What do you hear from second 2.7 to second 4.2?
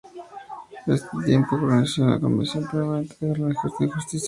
permanente de Legislación y Justicia.